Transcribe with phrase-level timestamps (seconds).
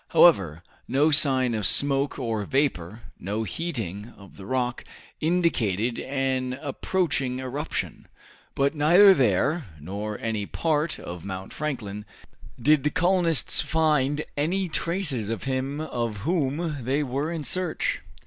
[0.07, 4.83] However, no sign of smoke or vapor, no heating of the rock,
[5.19, 8.07] indicated an approaching eruption.
[8.55, 12.05] But neither there, nor in any other part of Mount Franklin,
[12.59, 18.01] did the colonists find any traces of him of whom they were in search.